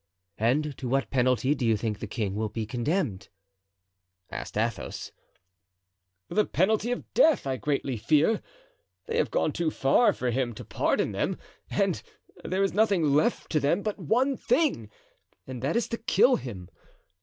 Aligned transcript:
"And 0.39 0.75
to 0.79 0.89
what 0.89 1.11
penalty 1.11 1.53
do 1.53 1.63
you 1.63 1.77
think 1.77 1.99
the 1.99 2.07
king 2.07 2.33
will 2.33 2.49
be 2.49 2.65
condemned?" 2.65 3.29
asked 4.31 4.57
Athos. 4.57 5.11
"The 6.27 6.43
penalty 6.43 6.91
of 6.91 7.13
death, 7.13 7.45
I 7.45 7.57
greatly 7.57 7.97
fear; 7.97 8.41
they 9.05 9.17
have 9.17 9.29
gone 9.29 9.51
too 9.51 9.69
far 9.69 10.11
for 10.11 10.31
him 10.31 10.55
to 10.55 10.65
pardon 10.65 11.11
them, 11.11 11.37
and 11.69 12.01
there 12.43 12.63
is 12.63 12.73
nothing 12.73 13.13
left 13.13 13.51
to 13.51 13.59
them 13.59 13.83
but 13.83 13.99
one 13.99 14.35
thing, 14.35 14.89
and 15.45 15.61
that 15.61 15.75
is 15.75 15.87
to 15.89 15.97
kill 15.99 16.37
him. 16.37 16.69